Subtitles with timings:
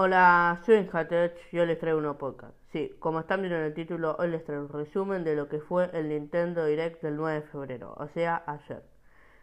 [0.00, 2.54] Hola, soy Hatech y hoy les traigo un podcast.
[2.70, 5.58] Sí, como están viendo en el título, hoy les traigo un resumen de lo que
[5.58, 8.84] fue el Nintendo Direct del 9 de febrero, o sea, ayer.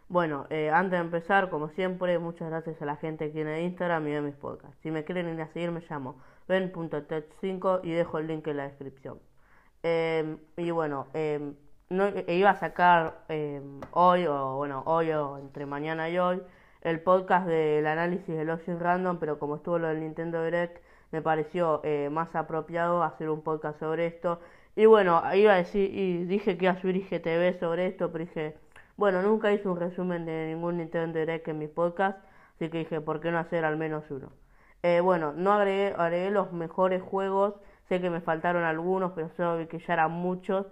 [0.08, 4.08] Bueno, eh, antes de empezar, como siempre, muchas gracias a la gente que tiene Instagram
[4.08, 4.78] y ve mis podcasts.
[4.82, 6.16] Si me quieren ir a seguir, me llamo
[6.48, 9.18] ben.tech5 y dejo el link en la descripción.
[9.82, 11.52] Em, y bueno, eh,
[11.90, 16.40] no, iba a sacar em, hoy, o bueno, hoy o entre mañana y hoy,
[16.86, 20.80] el podcast del análisis de Login Random, pero como estuvo lo del Nintendo Direct,
[21.10, 24.38] me pareció eh, más apropiado hacer un podcast sobre esto.
[24.76, 28.24] Y bueno, iba a decir, y dije que iba a subir IGTV sobre esto, pero
[28.24, 28.56] dije,
[28.96, 32.20] bueno, nunca hice un resumen de ningún Nintendo Direct en mi podcast,
[32.54, 34.30] así que dije, ¿por qué no hacer al menos uno?
[34.84, 37.54] Eh, bueno, no agregué, agregué los mejores juegos,
[37.88, 40.66] sé que me faltaron algunos, pero solo vi que ya eran muchos,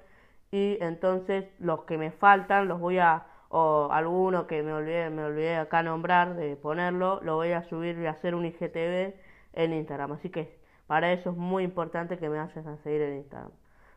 [0.53, 5.25] y entonces los que me faltan los voy a o alguno que me olvidé, me
[5.25, 9.15] olvidé acá nombrar de ponerlo, lo voy a subir y hacer un IGTV
[9.53, 10.12] en Instagram.
[10.12, 13.50] Así que para eso es muy importante que me vayas a seguir en Instagram.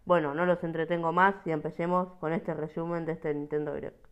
[0.06, 4.08] Bueno, no los entretengo más y empecemos con este resumen de este Nintendo Direct.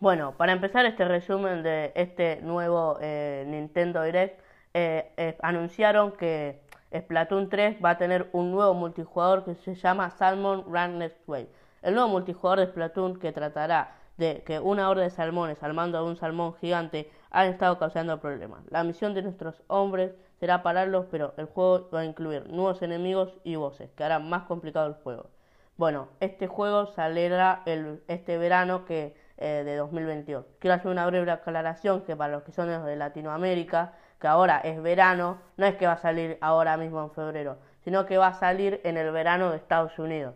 [0.00, 4.40] Bueno, para empezar este resumen de este nuevo eh, Nintendo Direct,
[4.72, 10.10] eh, eh, anunciaron que Splatoon 3 va a tener un nuevo multijugador que se llama
[10.10, 11.48] Salmon Run Next Way.
[11.82, 15.98] El nuevo multijugador de Splatoon que tratará de que una horda de salmones al mando
[15.98, 18.60] de un salmón gigante han estado causando problemas.
[18.68, 23.32] La misión de nuestros hombres será pararlos, pero el juego va a incluir nuevos enemigos
[23.44, 25.30] y voces, que harán más complicado el juego.
[25.78, 30.44] Bueno, este juego saldrá el, este verano que, eh, de 2022.
[30.58, 34.82] Quiero hacer una breve aclaración que para los que son de Latinoamérica, que ahora es
[34.82, 38.34] verano, no es que va a salir ahora mismo en febrero, sino que va a
[38.34, 40.34] salir en el verano de Estados Unidos.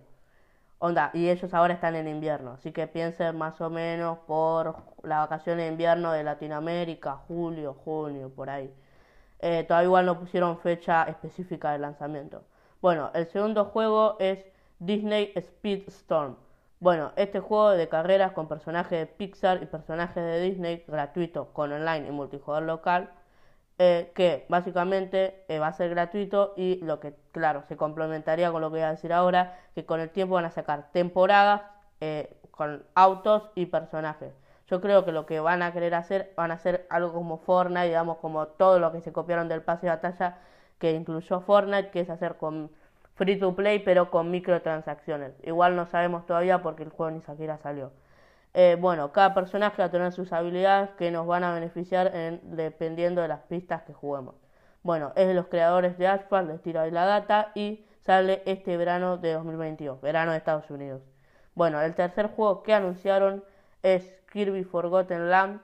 [0.87, 5.21] Onda, y ellos ahora están en invierno, así que piensen más o menos por la
[5.21, 8.71] vacación de invierno de Latinoamérica, julio, junio, por ahí.
[9.39, 12.43] Eh, todavía igual no pusieron fecha específica de lanzamiento.
[12.83, 14.45] Bueno, el segundo juego es
[14.79, 16.37] Disney Speedstorm.
[16.81, 21.73] Bueno, este juego de carreras con personajes de Pixar y personajes de Disney gratuito con
[21.73, 23.11] online y multijugador local
[23.79, 28.61] eh, que básicamente eh, va a ser gratuito y lo que, claro, se complementaría con
[28.61, 31.63] lo que voy a decir ahora, que con el tiempo van a sacar temporadas
[32.01, 34.33] eh, con autos y personajes.
[34.69, 37.87] Yo creo que lo que van a querer hacer, van a hacer algo como Fortnite,
[37.87, 40.39] digamos, como todo lo que se copiaron del pase de batalla
[40.79, 42.71] que incluyó Fortnite, que es hacer con
[43.17, 45.33] free to play, pero con microtransacciones.
[45.43, 47.91] Igual no sabemos todavía porque el juego ni siquiera salió.
[48.57, 53.21] Eh, bueno, cada personaje va a tener sus habilidades que nos van a beneficiar dependiendo
[53.21, 54.37] de las pistas que juguemos.
[54.85, 58.77] Bueno, es de los creadores de Asphalt, les tiro ahí la data y sale este
[58.77, 61.03] verano de 2022, verano de Estados Unidos.
[61.57, 63.43] Bueno, el tercer juego que anunciaron
[63.83, 65.61] es Kirby Forgotten Land.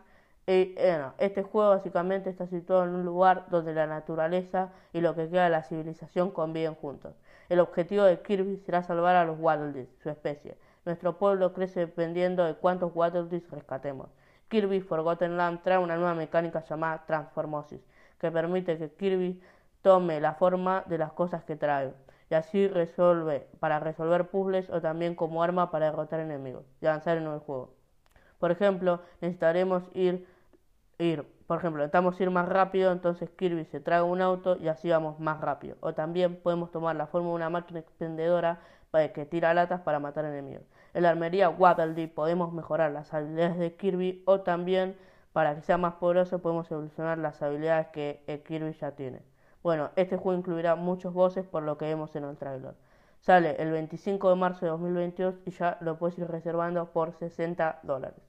[0.47, 5.15] Y, bueno, este juego básicamente está situado en un lugar donde la naturaleza y lo
[5.15, 7.15] que queda de la civilización conviven juntos.
[7.49, 12.45] El objetivo de Kirby será salvar a los Waddle su especie nuestro pueblo crece dependiendo
[12.45, 14.09] de cuántos Waterdees rescatemos.
[14.49, 17.81] Kirby Forgotten Land trae una nueva mecánica llamada Transformosis,
[18.19, 19.41] que permite que Kirby
[19.83, 21.95] tome la forma de las cosas que trae,
[22.31, 27.17] y así resuelve para resolver puzzles o también como arma para derrotar enemigos y avanzar
[27.17, 27.75] en el juego.
[28.39, 30.27] Por ejemplo, necesitaremos ir,
[30.99, 34.89] ir, por ejemplo, necesitamos ir más rápido, entonces Kirby se trae un auto y así
[34.91, 35.77] vamos más rápido.
[35.81, 38.61] O también podemos tomar la forma de una máquina expendedora
[39.15, 40.65] que tira latas para matar enemigos.
[40.95, 44.97] En la armería Waddle podemos mejorar las habilidades de Kirby o también
[45.33, 49.23] para que sea más poderoso podemos evolucionar las habilidades que Kirby ya tiene.
[49.63, 52.75] Bueno, este juego incluirá muchos voces por lo que vemos en el trailer.
[53.21, 57.81] Sale el 25 de marzo de 2022 y ya lo puedes ir reservando por 60
[57.83, 58.21] dólares.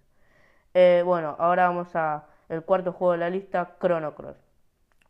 [0.73, 4.37] Eh, bueno, ahora vamos a el cuarto juego de la lista, Chrono Cross.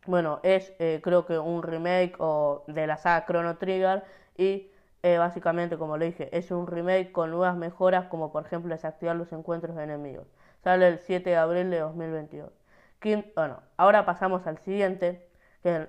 [0.06, 4.04] Bueno, es eh, creo que un remake o de la saga Chrono Trigger
[4.36, 4.70] y
[5.02, 9.16] eh, básicamente, como le dije, es un remake con nuevas mejoras, como por ejemplo desactivar
[9.16, 10.26] los encuentros de enemigos.
[10.62, 12.52] Sale el 7 de abril de 2022.
[13.34, 15.28] bueno, ahora pasamos al siguiente.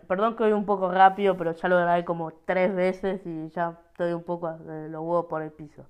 [0.07, 3.79] perdón que voy un poco rápido, pero ya lo grabé como tres veces y ya
[3.91, 5.85] estoy un poco de los huevos por el piso.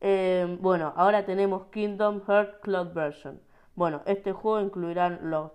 [0.00, 3.40] Eh, bueno, ahora tenemos Kingdom Hearts Cloud Version.
[3.74, 5.10] Bueno, este juego incluirá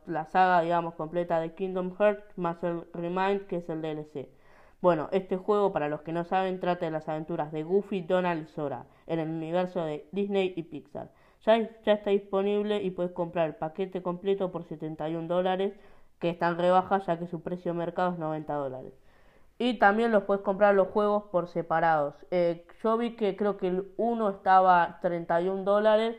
[0.05, 4.27] la saga, digamos, completa de Kingdom Hearts más el Remind, que es el DLC.
[4.81, 8.43] Bueno, este juego, para los que no saben, trata de las aventuras de Goofy, Donald
[8.43, 11.11] y Sora en el universo de Disney y Pixar.
[11.45, 15.73] Ya, ya está disponible y puedes comprar el paquete completo por 71 dólares,
[16.19, 18.93] que está en rebaja ya que su precio de mercado es 90 dólares.
[19.57, 22.15] Y también los puedes comprar los juegos por separados.
[22.31, 26.17] Eh, yo vi que creo que el uno estaba 31 dólares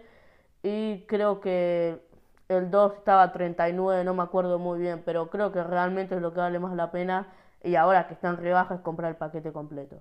[0.63, 2.01] y creo que
[2.49, 6.23] el 2 estaba a 39, no me acuerdo muy bien, pero creo que realmente es
[6.23, 7.29] lo que vale más la pena
[7.63, 9.97] y ahora que está en rebaja es comprar el paquete completo.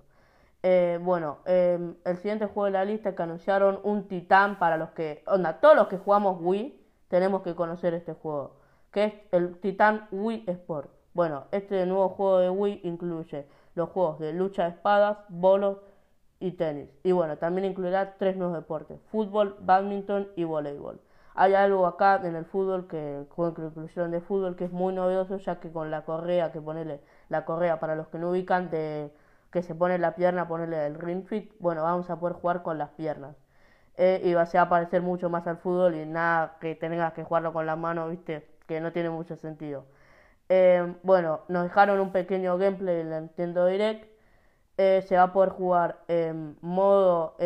[0.62, 4.90] Eh, bueno, em, el siguiente juego de la lista que anunciaron un titán para los
[4.90, 8.56] que, onda, todos los que jugamos Wii tenemos que conocer este juego,
[8.90, 10.90] que es el titán Wii Sport.
[11.14, 15.78] Bueno, este nuevo juego de Wii incluye los juegos de lucha de espadas, bolos
[16.40, 16.88] y tenis.
[17.04, 21.00] Y bueno, también incluirá tres nuevos deportes, fútbol, badminton y voleibol.
[21.34, 25.36] Hay algo acá en el fútbol que con inclusión de fútbol que es muy novedoso
[25.36, 27.80] ya que con la correa que ponerle la correa.
[27.80, 29.12] Para los que no ubican de
[29.50, 32.78] que se pone la pierna ponerle el ring fit bueno vamos a poder jugar con
[32.78, 33.36] las piernas.
[33.96, 37.54] Eh, y va a, parecer mucho más al fútbol y nada que tengas que jugarlo
[37.54, 39.86] con la mano viste que no tiene mucho sentido.
[40.48, 44.10] Eh, bueno nos dejaron un pequeño gameplay en la Nintendo Direct.
[44.78, 47.36] Eh, se va a poder jugar en modo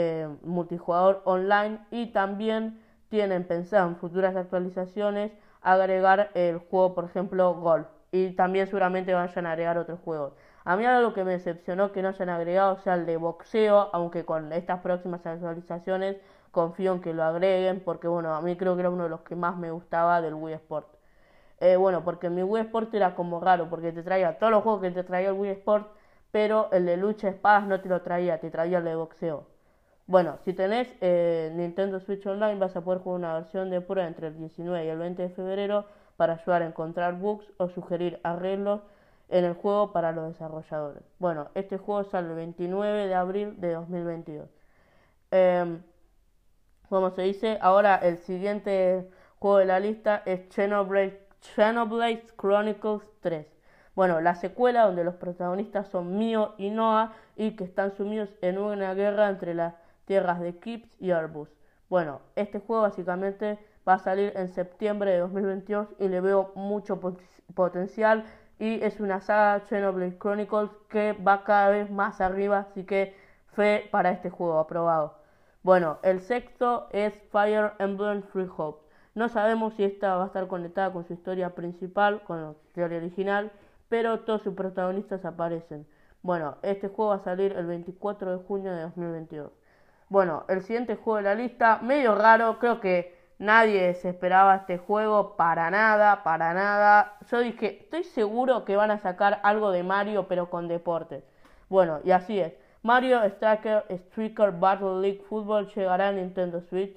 [0.42, 7.86] multijugador online y también tienen pensado en futuras actualizaciones agregar el juego, por ejemplo, Golf.
[8.12, 10.32] Y también seguramente vayan a agregar otros juegos.
[10.64, 14.24] A mí algo que me decepcionó que no hayan agregado sea el de boxeo, aunque
[14.24, 16.16] con estas próximas actualizaciones
[16.50, 19.20] confío en que lo agreguen, porque bueno, a mí creo que era uno de los
[19.22, 20.88] que más me gustaba del Wii Sport.
[21.60, 24.82] Eh, bueno, porque mi Wii Sport era como raro, porque te traía todos los juegos
[24.82, 25.88] que te traía el Wii Sport,
[26.32, 29.46] pero el de lucha espadas no te lo traía, te traía el de boxeo.
[30.06, 34.08] Bueno, si tenés eh, Nintendo Switch Online vas a poder jugar una versión de prueba
[34.08, 35.86] entre el 19 y el 20 de febrero
[36.20, 38.82] para ayudar a encontrar bugs o sugerir arreglos
[39.30, 41.02] en el juego para los desarrolladores.
[41.18, 44.46] Bueno, este juego sale el 29 de abril de 2022.
[45.30, 45.80] Em,
[46.90, 49.08] como se dice, ahora el siguiente
[49.38, 53.46] juego de la lista es Xenoblade, Chronicles 3.
[53.94, 58.58] Bueno, la secuela donde los protagonistas son Mio y Noah y que están sumidos en
[58.58, 59.72] una guerra entre las
[60.04, 61.48] tierras de Kips y Arbus.
[61.88, 63.58] Bueno, este juego básicamente
[63.88, 67.00] va a salir en septiembre de 2022 y le veo mucho
[67.54, 68.24] potencial
[68.58, 73.16] y es una saga Xenoblade Chronicles que va cada vez más arriba, así que
[73.54, 75.14] fe para este juego aprobado.
[75.62, 78.86] Bueno, el sexto es Fire Emblem Free Hope.
[79.14, 82.98] No sabemos si esta va a estar conectada con su historia principal, con la historia
[82.98, 83.50] original,
[83.88, 85.86] pero todos sus protagonistas aparecen.
[86.22, 89.52] Bueno, este juego va a salir el 24 de junio de 2022.
[90.10, 94.78] Bueno, el siguiente juego de la lista, medio raro, creo que nadie se esperaba este
[94.78, 97.14] juego para nada, para nada.
[97.28, 101.24] Yo dije, estoy seguro que van a sacar algo de Mario, pero con deportes.
[101.68, 102.52] Bueno, y así es.
[102.82, 106.96] Mario Striker, Striker Battle League Football llegará a Nintendo Switch.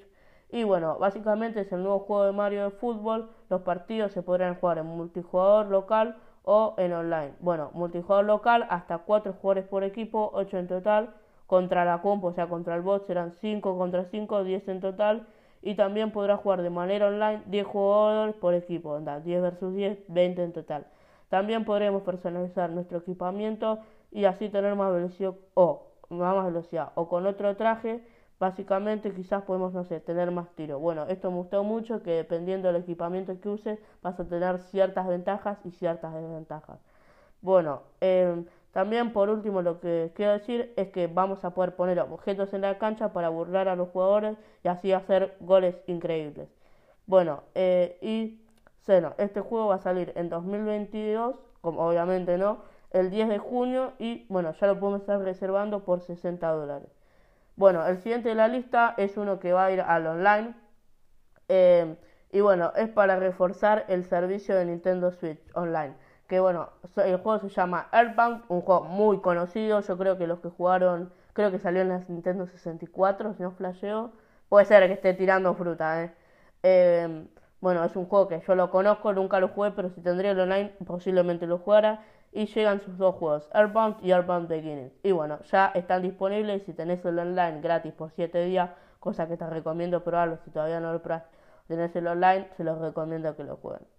[0.50, 3.30] Y bueno, básicamente es el nuevo juego de Mario de fútbol.
[3.48, 7.32] Los partidos se podrán jugar en multijugador local o en online.
[7.40, 11.14] Bueno, multijugador local hasta 4 jugadores por equipo, 8 en total
[11.46, 15.26] contra la comp, o sea, contra el bot serán 5 contra 5, 10 en total.
[15.66, 20.42] Y también podrá jugar de manera online 10 jugadores por equipo, 10 versus 10, 20
[20.44, 20.86] en total.
[21.30, 23.78] También podremos personalizar nuestro equipamiento
[24.12, 28.06] y así tener más velocidad o más velocidad o con otro traje
[28.38, 32.68] básicamente quizás podemos no sé tener más tiro bueno esto me gustó mucho que dependiendo
[32.68, 36.78] del equipamiento que uses vas a tener ciertas ventajas y ciertas desventajas
[37.40, 42.00] bueno eh, también por último lo que quiero decir es que vamos a poder poner
[42.00, 46.48] objetos en la cancha para burlar a los jugadores y así hacer goles increíbles.
[47.06, 48.40] Bueno, eh, y
[48.84, 53.92] bueno, este juego va a salir en 2022, como obviamente no, el 10 de junio
[54.00, 56.90] y bueno, ya lo podemos estar reservando por 60 dólares.
[57.54, 60.52] Bueno, el siguiente de la lista es uno que va a ir al online.
[61.46, 61.94] Eh,
[62.32, 65.94] y bueno, es para reforzar el servicio de Nintendo Switch Online
[66.28, 70.40] que bueno, el juego se llama Earthbound, un juego muy conocido, yo creo que los
[70.40, 74.12] que jugaron, creo que salió en la Nintendo 64, si no flasheo,
[74.48, 76.14] puede ser que esté tirando fruta, ¿eh?
[76.62, 77.28] Em,
[77.60, 80.40] bueno, es un juego que yo lo conozco, nunca lo jugué, pero si tendría el
[80.40, 82.02] online posiblemente lo jugara.
[82.32, 84.92] Y llegan sus dos juegos, Earthbound y Earthbound Beginning.
[85.02, 89.36] Y bueno, ya están disponibles si tenés el online gratis por 7 días, cosa que
[89.36, 91.28] te recomiendo probarlo si todavía no lo probaste.
[91.68, 93.93] Tenés el online, se los recomiendo que lo jueguen.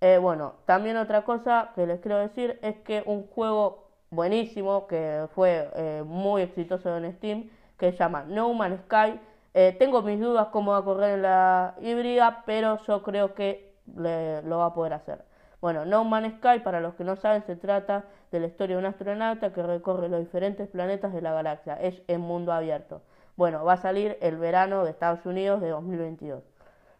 [0.00, 5.26] Eh, bueno, también otra cosa que les quiero decir es que un juego buenísimo que
[5.34, 9.18] fue eh, muy exitoso en Steam, que se llama No Man's Sky.
[9.54, 13.74] Eh, tengo mis dudas cómo va a correr en la híbrida, pero yo creo que
[13.86, 15.24] lo va a poder hacer.
[15.60, 18.80] Bueno, No Man's Sky, para los que no saben, se trata de la historia de
[18.80, 21.74] un astronauta que recorre los diferentes planetas de la galaxia.
[21.80, 23.00] Es en mundo abierto.
[23.36, 26.42] Bueno, va a salir el verano de Estados Unidos de 2022.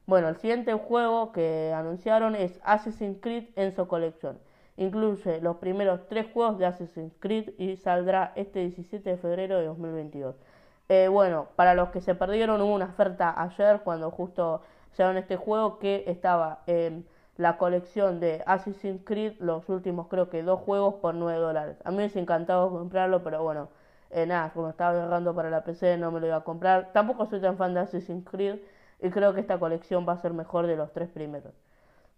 [0.07, 4.39] Bueno, el siguiente juego que anunciaron es Assassin's Creed Enzo Collection.
[4.77, 9.67] Incluye los primeros tres juegos de Assassin's Creed y saldrá este 17 de febrero de
[9.67, 10.37] 2022.
[10.89, 14.63] Eh, bueno, para los que se perdieron hubo una oferta ayer cuando justo
[14.97, 17.05] en este juego que estaba en
[17.37, 21.77] la colección de Assassin's Creed, los últimos creo que dos juegos por 9 dólares.
[21.85, 23.69] A mí me ha encantado comprarlo, pero bueno,
[24.11, 26.93] eh, nada, como estaba agarrando para la PC no me lo iba a comprar.
[26.93, 28.59] Tampoco soy tan fan de Assassin's Creed
[29.01, 31.53] y creo que esta colección va a ser mejor de los tres primeros.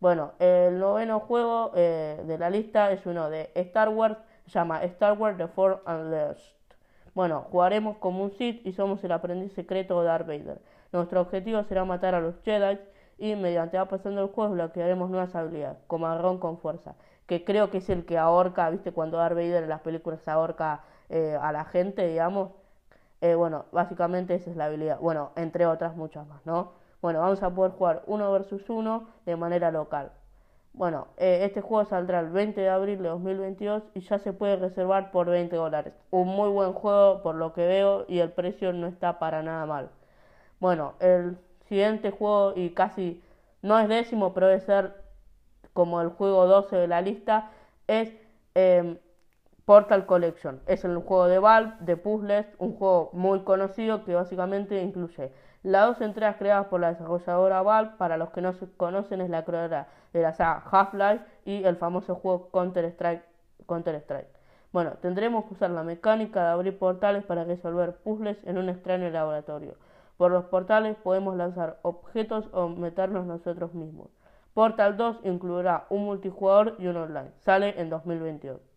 [0.00, 4.16] Bueno, el noveno juego eh, de la lista es uno de Star Wars,
[4.47, 6.54] se llama Star Wars The Force Unleashed.
[7.14, 10.61] Bueno, jugaremos como un Sith y somos el aprendiz secreto de Darth Vader.
[10.92, 12.78] Nuestro objetivo será matar a los Jedi
[13.18, 16.94] y mediante va pasando el juego bloquearemos nuevas habilidades, como Arrón con fuerza,
[17.26, 20.85] que creo que es el que ahorca, viste, cuando Darth Vader en las películas ahorca
[21.08, 22.50] eh, a la gente, digamos.
[23.20, 24.98] Eh, bueno, básicamente esa es la habilidad.
[25.00, 26.72] Bueno, entre otras muchas más, ¿no?
[27.02, 30.12] Bueno, vamos a poder jugar uno versus uno de manera local.
[30.72, 34.56] Bueno, eh, este juego saldrá el 20 de abril de 2022 y ya se puede
[34.56, 35.94] reservar por 20 dólares.
[36.10, 39.66] Un muy buen juego por lo que veo y el precio no está para nada
[39.66, 39.90] mal.
[40.60, 43.22] Bueno, el siguiente juego y casi
[43.62, 44.94] no es décimo, pero debe ser
[45.72, 47.50] como el juego 12 de la lista,
[47.87, 48.12] es
[48.54, 48.98] em,
[49.68, 50.62] Portal Collection.
[50.66, 55.30] Es un juego de Valve, de puzzles, un juego muy conocido que básicamente incluye
[55.62, 59.28] las dos entregas creadas por la desarrolladora Valve, para los que no se conocen, es
[59.28, 63.22] la creadora de la saga Half-Life y el famoso juego Counter-Strike.
[63.66, 64.28] Counter -Strike.
[64.72, 69.10] Bueno, tendremos que usar la mecánica de abrir portales para resolver puzzles en un extraño
[69.10, 69.75] laboratorio.
[70.16, 74.08] Por los portales podemos lanzar objetos o meternos nosotros mismos.
[74.54, 77.32] Portal 2 incluirá un multijugador y un online.
[77.40, 78.67] Sale en 2022.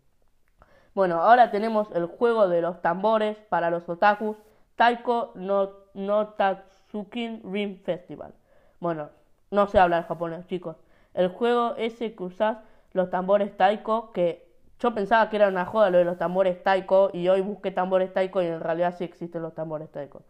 [0.94, 4.36] Bueno, ahora tenemos el juego de los tambores para los otakus,
[4.76, 8.34] Taiko no, no Tatsukin Ring Festival.
[8.78, 9.08] Bueno,
[9.50, 10.76] no sé hablar japonés, chicos.
[11.14, 12.58] El juego ese que usás
[12.92, 14.46] los tambores Taiko, que
[14.80, 18.12] yo pensaba que era una joda lo de los tambores Taiko, y hoy busqué tambores
[18.12, 20.22] Taiko y en realidad sí existen los tambores Taiko.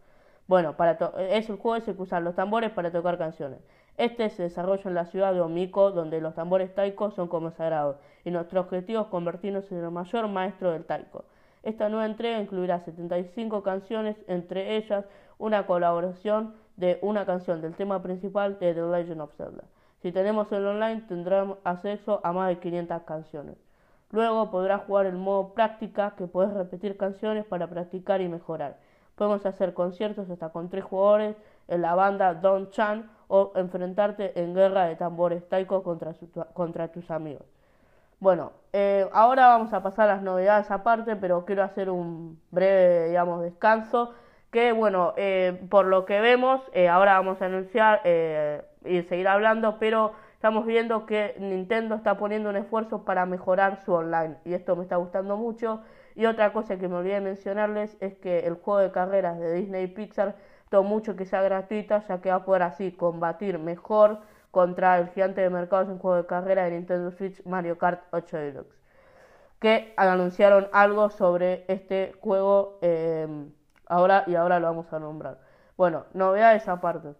[0.53, 3.57] Bueno, para es el juego ese que los tambores para tocar canciones.
[3.97, 7.95] Este se desarrolla en la ciudad de Omiko, donde los tambores taiko son como sagrados,
[8.23, 11.25] y nuestro objetivo es convertirnos en el mayor maestro del taiko.
[11.63, 15.05] Esta nueva entrega incluirá 75 canciones, entre ellas
[15.39, 19.63] una colaboración de una canción del tema principal de The Legend of Zelda.
[20.03, 23.57] Si tenemos el online tendremos acceso a más de 500 canciones.
[24.11, 28.77] Luego podrás jugar el modo práctica que puedes repetir canciones para practicar y mejorar.
[29.15, 31.35] Podemos hacer conciertos hasta con tres jugadores
[31.67, 36.13] en la banda Don Chan o enfrentarte en guerra de tambores taiko contra,
[36.53, 37.45] contra tus amigos.
[38.23, 43.09] Bueno, eh, ahora vamos a pasar a las novedades aparte, pero quiero hacer un breve,
[43.09, 44.13] digamos, descanso.
[44.49, 48.01] Que bueno, eh, por lo que vemos, eh, ahora vamos a anunciar
[48.85, 53.91] y seguir hablando, pero estamos viendo que Nintendo está poniendo un esfuerzo para mejorar su
[53.91, 55.81] online y esto me está gustando mucho.
[56.15, 59.87] Y otra cosa que me olvidé mencionarles es que el juego de carreras de Disney
[59.87, 60.35] Pixar
[60.73, 65.09] todo mucho que sea gratuita, ya que va a poder así combatir mejor contra el
[65.09, 68.75] gigante de mercados en juego de carrera de Nintendo Switch Mario Kart 8 Deluxe.
[69.59, 73.27] Que anunciaron algo sobre este juego eh,
[73.85, 75.37] ahora y ahora lo vamos a nombrar.
[75.77, 77.13] Bueno, novedades aparte.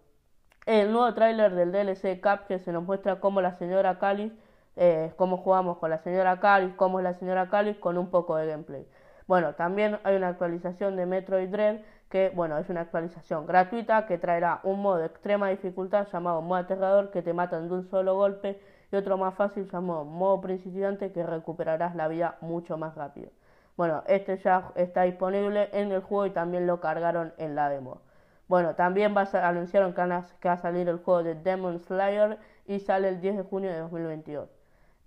[0.65, 4.33] El nuevo tráiler del DLC que se nos muestra cómo la señora Cáliz,
[4.75, 8.35] eh, cómo jugamos con la señora Cáliz, cómo es la señora Cáliz con un poco
[8.35, 8.87] de gameplay.
[9.27, 14.17] Bueno, también hay una actualización de Metroid Dread que, bueno, es una actualización gratuita que
[14.17, 18.15] traerá un modo de extrema dificultad llamado modo aterrador que te matan de un solo
[18.15, 18.59] golpe
[18.91, 23.31] y otro más fácil llamado modo principiante que recuperarás la vida mucho más rápido.
[23.75, 28.01] Bueno, este ya está disponible en el juego y también lo cargaron en la demo.
[28.47, 30.01] Bueno, también va anunciaron que,
[30.39, 32.37] que va a salir el juego de Demon Slayer
[32.67, 34.49] y sale el 10 de junio de 2022.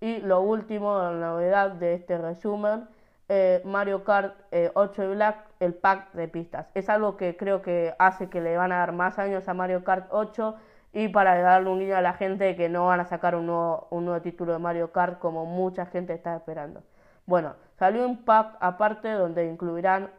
[0.00, 2.88] Y lo último, la novedad de este resumen
[3.29, 4.35] eh, Mario Kart
[4.75, 6.69] 8 eh, Black el pack de pistas.
[6.75, 9.83] Es algo que creo que hace que le van a dar más años a Mario
[9.85, 10.55] Kart 8
[10.93, 13.88] y para darle un guiño a la gente que no van a sacar un nuevo,
[13.91, 16.83] un nuevo título de Mario Kart como mucha gente está esperando.
[17.26, 20.11] Bueno, salió un pack aparte donde incluirán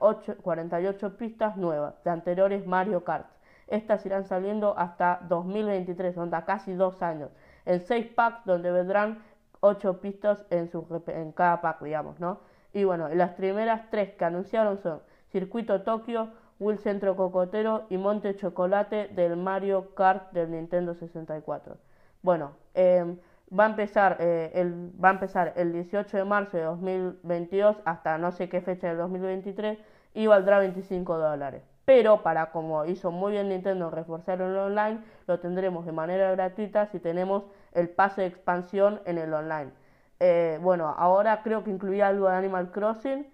[0.43, 3.27] 48 pistas nuevas de anteriores Mario Kart.
[3.67, 7.31] Estas irán saliendo hasta 2023, hasta casi dos años.
[7.65, 9.19] En 6 packs donde vendrán
[9.67, 12.39] 8 pistas en, su, en cada pack, digamos, ¿no?
[12.73, 18.35] Y bueno, las primeras tres que anunciaron son Circuito Tokio, Will Centro Cocotero y Monte
[18.35, 21.77] Chocolate del Mario Kart del Nintendo 64.
[22.21, 23.17] Bueno, em,
[23.57, 28.17] va, a empezar, eh, el, va a empezar el 18 de marzo de 2022 hasta
[28.17, 29.77] no sé qué fecha del 2023
[30.13, 31.63] y valdrá 25 dólares.
[31.85, 36.87] Pero para como hizo muy bien Nintendo reforzar el online, lo tendremos de manera gratuita
[36.87, 37.43] si tenemos
[37.77, 39.71] el pase de expansión en el online.
[40.19, 43.27] Eh, bueno, ahora creo que incluía algo de Animal Crossing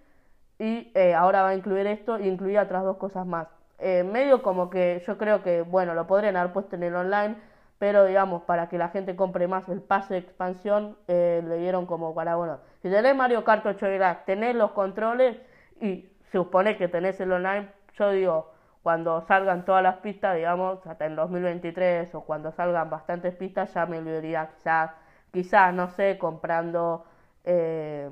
[0.58, 3.48] y eh, ahora va a incluir esto y incluía otras dos cosas más.
[3.78, 7.36] Eh, medio como que yo creo que, bueno, lo podrían haber puesto en el online,
[7.78, 11.86] pero digamos, para que la gente compre más el pase de expansión, eh, le dieron
[11.86, 15.36] como para, bueno, si tenés Mario Kart 8 Deluxe, tenés los controles
[15.80, 18.53] y supone que tenés el online, yo digo,
[18.84, 23.86] cuando salgan todas las pistas, digamos, hasta en 2023 o cuando salgan bastantes pistas, ya
[23.86, 24.90] me olvidaría quizás,
[25.32, 27.06] quizás, no sé, comprando
[27.44, 28.10] eh,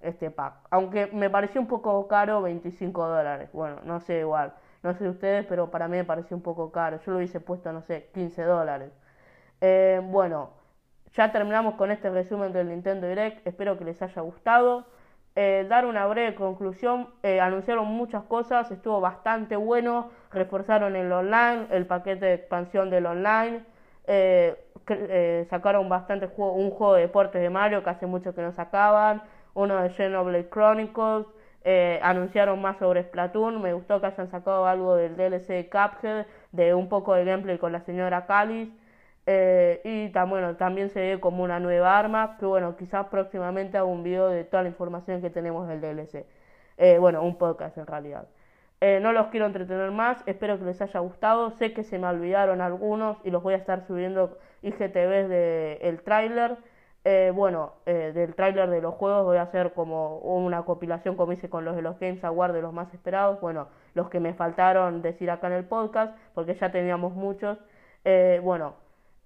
[0.00, 0.54] este pack.
[0.70, 3.50] Aunque me pareció un poco caro, 25 dólares.
[3.52, 6.98] Bueno, no sé igual, no sé ustedes, pero para mí me pareció un poco caro.
[7.04, 8.92] Yo lo hubiese puesto, no sé, 15 dólares.
[9.60, 10.52] Eh, bueno,
[11.14, 13.46] ya terminamos con este resumen del Nintendo Direct.
[13.46, 14.86] Espero que les haya gustado.
[15.36, 21.66] Eh, dar una breve conclusión, eh, anunciaron muchas cosas, estuvo bastante bueno, reforzaron el online,
[21.70, 23.64] el paquete de expansión del online,
[24.06, 24.56] eh,
[25.50, 29.22] sacaron bastante juego, un juego de deportes de Mario que hace mucho que no sacaban,
[29.54, 31.26] uno de Xenoblade Chronicles,
[32.02, 36.74] anunciaron más sobre Splatoon, me gustó que hayan sacado algo del DLC de Cuphead, de
[36.74, 38.68] un poco de gameplay con la señora Callis.
[39.26, 43.86] Eh, y bueno, también se ve como una nueva arma, que bueno, quizás próximamente haga
[43.86, 46.26] un video de toda la información que tenemos del DLC.
[46.76, 48.26] Eh, bueno, un podcast en realidad.
[48.80, 51.50] Eh, no los quiero entretener más, espero que les haya gustado.
[51.52, 56.02] Sé que se me olvidaron algunos y los voy a estar subiendo IGTVs del el
[56.02, 56.58] tráiler.
[57.34, 61.64] bueno, del tráiler de los juegos voy a hacer como una compilación como hice con
[61.64, 63.40] los de los Games Awards de los más esperados.
[63.40, 67.58] Bueno, los que me faltaron decir acá en el podcast, porque ya teníamos muchos.
[68.42, 68.74] bueno,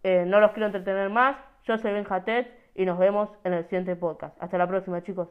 [0.02, 1.36] eh, no los quiero entretener más.
[1.64, 4.36] Yo soy Ben Jatet y nos vemos en el siguiente podcast.
[4.40, 5.28] Hasta la próxima, chicos.